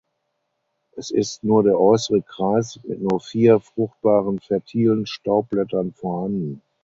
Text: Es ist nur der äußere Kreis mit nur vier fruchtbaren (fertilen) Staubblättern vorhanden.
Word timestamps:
Es 0.95 1.11
ist 1.11 1.43
nur 1.43 1.61
der 1.61 1.79
äußere 1.79 2.23
Kreis 2.23 2.79
mit 2.81 3.01
nur 3.03 3.19
vier 3.19 3.59
fruchtbaren 3.59 4.39
(fertilen) 4.39 5.05
Staubblättern 5.05 5.93
vorhanden. 5.93 6.63